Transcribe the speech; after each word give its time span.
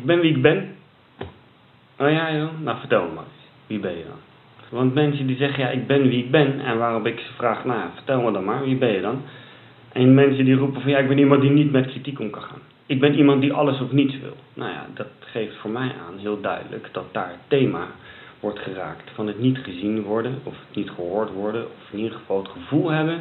ik 0.00 0.06
ben 0.06 0.20
wie 0.20 0.36
ik 0.36 0.42
ben. 0.42 0.76
Oh 1.98 2.10
ja 2.10 2.36
joh, 2.36 2.50
nou 2.60 2.78
vertel 2.78 3.04
me 3.04 3.14
maar. 3.14 3.24
Wie 3.66 3.78
ben 3.78 3.96
je 3.96 4.04
dan? 4.04 4.18
Want 4.68 4.94
mensen 4.94 5.26
die 5.26 5.36
zeggen, 5.36 5.64
ja 5.64 5.70
ik 5.70 5.86
ben 5.86 6.08
wie 6.08 6.24
ik 6.24 6.30
ben. 6.30 6.60
En 6.60 6.78
waarop 6.78 7.06
ik 7.06 7.18
ze 7.18 7.32
vraag, 7.32 7.64
nou 7.64 7.80
vertel 7.94 8.20
me 8.20 8.32
dan 8.32 8.44
maar, 8.44 8.64
wie 8.64 8.76
ben 8.76 8.92
je 8.92 9.00
dan? 9.00 9.22
En 9.92 10.14
mensen 10.14 10.44
die 10.44 10.54
roepen 10.54 10.80
van, 10.80 10.90
ja 10.90 10.98
ik 10.98 11.08
ben 11.08 11.18
iemand 11.18 11.40
die 11.40 11.50
niet 11.50 11.72
met 11.72 11.86
kritiek 11.86 12.20
om 12.20 12.30
kan 12.30 12.42
gaan. 12.42 12.60
Ik 12.86 13.00
ben 13.00 13.14
iemand 13.14 13.40
die 13.40 13.52
alles 13.52 13.80
of 13.80 13.92
niets 13.92 14.20
wil. 14.20 14.36
Nou 14.54 14.70
ja, 14.70 14.86
dat 14.94 15.08
geeft 15.20 15.56
voor 15.56 15.70
mij 15.70 15.92
aan 16.06 16.18
heel 16.18 16.40
duidelijk 16.40 16.88
dat 16.92 17.04
daar 17.12 17.28
het 17.28 17.48
thema 17.48 17.86
wordt 18.40 18.58
geraakt 18.58 19.10
van 19.14 19.26
het 19.26 19.38
niet 19.38 19.58
gezien 19.58 20.02
worden 20.02 20.38
of 20.42 20.54
het 20.66 20.76
niet 20.76 20.90
gehoord 20.90 21.32
worden 21.32 21.64
of 21.64 21.92
in 21.92 21.98
ieder 21.98 22.18
geval 22.18 22.38
het 22.38 22.48
gevoel 22.48 22.90
hebben 22.90 23.20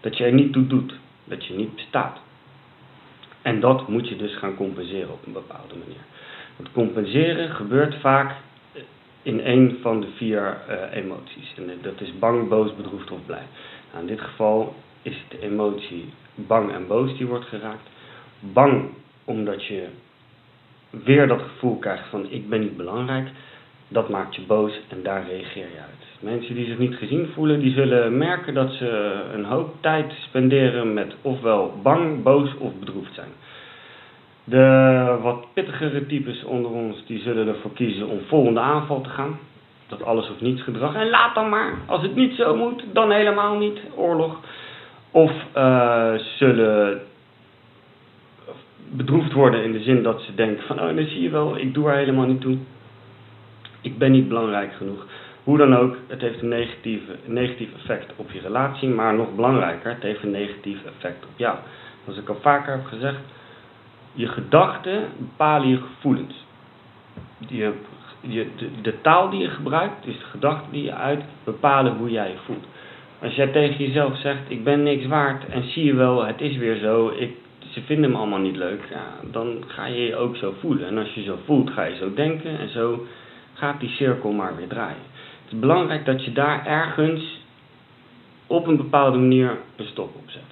dat 0.00 0.16
je 0.16 0.24
er 0.24 0.32
niet 0.32 0.52
toe 0.52 0.66
doet, 0.66 0.94
dat 1.24 1.46
je 1.46 1.54
niet 1.54 1.74
bestaat. 1.74 2.18
En 3.48 3.60
dat 3.60 3.88
moet 3.88 4.08
je 4.08 4.16
dus 4.16 4.36
gaan 4.36 4.56
compenseren 4.56 5.12
op 5.12 5.26
een 5.26 5.32
bepaalde 5.32 5.74
manier. 5.74 6.04
Want 6.56 6.72
compenseren 6.72 7.50
gebeurt 7.50 7.94
vaak 7.94 8.36
in 9.22 9.40
een 9.44 9.78
van 9.82 10.00
de 10.00 10.08
vier 10.16 10.56
uh, 10.68 10.96
emoties. 10.96 11.54
En 11.56 11.78
dat 11.82 12.00
is 12.00 12.18
bang, 12.18 12.48
boos, 12.48 12.76
bedroefd 12.76 13.10
of 13.10 13.26
blij. 13.26 13.46
Nou, 13.92 14.00
in 14.00 14.06
dit 14.06 14.20
geval 14.20 14.74
is 15.02 15.24
de 15.28 15.40
emotie 15.40 16.12
bang 16.34 16.72
en 16.72 16.86
boos 16.86 17.16
die 17.16 17.26
wordt 17.26 17.44
geraakt. 17.44 17.88
Bang 18.40 18.90
omdat 19.24 19.64
je 19.64 19.86
weer 20.90 21.26
dat 21.26 21.42
gevoel 21.42 21.78
krijgt 21.78 22.08
van 22.08 22.30
ik 22.30 22.48
ben 22.48 22.60
niet 22.60 22.76
belangrijk. 22.76 23.28
Dat 23.88 24.08
maakt 24.08 24.34
je 24.34 24.42
boos 24.42 24.80
en 24.88 25.02
daar 25.02 25.26
reageer 25.26 25.68
je 25.72 25.80
uit. 25.80 26.07
Mensen 26.20 26.54
die 26.54 26.66
zich 26.66 26.78
niet 26.78 26.94
gezien 26.94 27.28
voelen, 27.34 27.60
die 27.60 27.72
zullen 27.72 28.18
merken 28.18 28.54
dat 28.54 28.72
ze 28.72 29.20
een 29.34 29.44
hoop 29.44 29.74
tijd 29.80 30.12
spenderen 30.12 30.94
met 30.94 31.14
ofwel 31.22 31.72
bang, 31.82 32.22
boos 32.22 32.50
of 32.58 32.72
bedroefd 32.78 33.14
zijn. 33.14 33.30
De 34.44 35.18
wat 35.22 35.46
pittigere 35.52 36.06
types 36.06 36.44
onder 36.44 36.70
ons, 36.70 37.06
die 37.06 37.20
zullen 37.20 37.48
ervoor 37.48 37.72
kiezen 37.72 38.08
om 38.08 38.20
vol 38.26 38.58
aanval 38.58 39.00
te 39.00 39.08
gaan. 39.08 39.38
Dat 39.86 40.02
alles 40.02 40.30
of 40.30 40.40
niets 40.40 40.62
gedrag. 40.62 40.94
En 40.94 41.10
laat 41.10 41.34
dan 41.34 41.48
maar. 41.48 41.74
Als 41.86 42.02
het 42.02 42.14
niet 42.14 42.34
zo 42.34 42.56
moet, 42.56 42.84
dan 42.92 43.10
helemaal 43.10 43.58
niet. 43.58 43.78
Oorlog. 43.96 44.40
Of 45.10 45.32
uh, 45.56 46.12
zullen 46.14 47.00
bedroefd 48.90 49.32
worden 49.32 49.64
in 49.64 49.72
de 49.72 49.82
zin 49.82 50.02
dat 50.02 50.20
ze 50.20 50.34
denken 50.34 50.64
van, 50.66 50.80
oh, 50.80 50.86
dan 50.86 51.06
zie 51.06 51.22
je 51.22 51.30
wel, 51.30 51.58
ik 51.58 51.74
doe 51.74 51.88
er 51.88 51.96
helemaal 51.96 52.26
niet 52.26 52.40
toe. 52.40 52.56
Ik 53.80 53.98
ben 53.98 54.12
niet 54.12 54.28
belangrijk 54.28 54.72
genoeg. 54.72 55.06
Hoe 55.48 55.58
dan 55.58 55.76
ook, 55.76 55.96
het 56.06 56.20
heeft 56.20 56.42
een, 56.42 56.48
negatieve, 56.48 57.12
negatief 57.24 57.68
effect 57.74 58.12
op 58.16 58.30
je 58.30 58.40
relatie, 58.40 58.88
maar 58.88 59.14
nog 59.14 59.34
belangrijker, 59.34 59.90
het 59.90 60.02
heeft 60.02 60.22
een 60.22 60.30
negatief 60.30 60.84
effect 60.84 61.24
op 61.24 61.30
jou. 61.36 61.56
Zoals 62.04 62.18
ik 62.18 62.28
al 62.28 62.38
vaker 62.40 62.72
heb 62.72 62.84
gezegd, 62.84 63.18
je 64.12 64.26
gedachten 64.26 65.02
bepalen 65.16 65.68
je 65.68 65.76
gevoelens. 65.76 66.44
Je, 67.38 67.72
de, 68.82 69.00
taal 69.00 69.30
die 69.30 69.40
je 69.40 69.48
gebruikt, 69.48 70.04
dus 70.04 70.18
de 70.18 70.24
gedachten 70.24 70.72
die 70.72 70.84
je 70.84 70.94
uit, 70.94 71.22
bepalen 71.44 71.96
hoe 71.96 72.10
jij 72.10 72.28
je 72.28 72.38
voelt. 72.44 72.66
Als 73.22 73.34
jij 73.34 73.46
tegen 73.46 73.84
jezelf 73.84 74.18
zegt, 74.18 74.42
ik 74.48 74.64
ben 74.64 74.82
niks 74.82 75.06
waard 75.06 75.46
en 75.46 75.62
zie 75.62 75.84
je 75.84 75.94
wel, 75.94 76.26
het 76.26 76.40
is 76.40 76.56
weer 76.56 76.76
zo, 76.76 77.12
ik, 77.16 77.36
ze 77.70 77.80
vinden 77.80 78.10
me 78.10 78.16
allemaal 78.16 78.38
niet 78.38 78.56
leuk, 78.56 78.80
ja, 78.90 79.30
dan 79.30 79.64
ga 79.66 79.86
je 79.86 80.02
je 80.06 80.16
ook 80.16 80.36
zo 80.36 80.54
voelen. 80.60 80.86
En 80.86 80.98
als 80.98 81.14
je 81.14 81.22
zo 81.22 81.38
voelt, 81.44 81.70
ga 81.70 81.84
je 81.84 81.96
zo 81.96 82.14
denken 82.14 82.58
en 82.58 82.68
zo 82.68 83.06
gaat 83.54 83.80
die 83.80 83.90
cirkel 83.90 84.32
maar 84.32 84.56
weer 84.56 84.68
draaien. 84.68 85.16
Het 85.48 85.56
is 85.56 85.62
belangrijk 85.62 86.04
dat 86.04 86.24
je 86.24 86.32
daar 86.32 86.66
ergens 86.66 87.40
op 88.46 88.66
een 88.66 88.76
bepaalde 88.76 89.18
manier 89.18 89.58
een 89.76 89.86
stop 89.86 90.14
op 90.14 90.30
zet. 90.30 90.42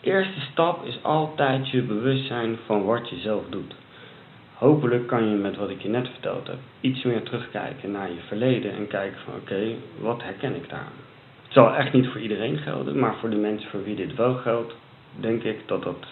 Eerste 0.00 0.40
stap 0.40 0.84
is 0.84 0.98
altijd 1.02 1.70
je 1.70 1.82
bewustzijn 1.82 2.58
van 2.66 2.84
wat 2.84 3.08
je 3.08 3.16
zelf 3.16 3.44
doet. 3.50 3.74
Hopelijk 4.54 5.06
kan 5.06 5.28
je 5.28 5.34
met 5.34 5.56
wat 5.56 5.70
ik 5.70 5.82
je 5.82 5.88
net 5.88 6.08
verteld 6.08 6.46
heb 6.46 6.58
iets 6.80 7.02
meer 7.02 7.22
terugkijken 7.22 7.90
naar 7.90 8.08
je 8.08 8.20
verleden 8.26 8.72
en 8.72 8.86
kijken 8.86 9.20
van 9.24 9.34
oké, 9.34 9.74
wat 10.00 10.22
herken 10.22 10.54
ik 10.54 10.68
daar? 10.68 10.92
Het 11.42 11.52
zal 11.52 11.74
echt 11.74 11.92
niet 11.92 12.08
voor 12.08 12.20
iedereen 12.20 12.58
gelden, 12.58 12.98
maar 12.98 13.14
voor 13.20 13.30
de 13.30 13.36
mensen 13.36 13.70
voor 13.70 13.84
wie 13.84 13.96
dit 13.96 14.14
wel 14.14 14.34
geldt, 14.34 14.74
denk 15.20 15.42
ik 15.42 15.58
dat, 15.66 15.82
dat, 15.82 16.06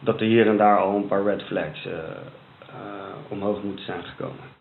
dat 0.00 0.20
er 0.20 0.26
hier 0.26 0.46
en 0.46 0.56
daar 0.56 0.78
al 0.78 0.96
een 0.96 1.06
paar 1.06 1.24
red 1.24 1.42
flags 1.42 1.86
uh, 1.86 1.92
uh, 1.92 1.98
omhoog 3.28 3.62
moeten 3.62 3.84
zijn 3.84 4.04
gekomen. 4.04 4.54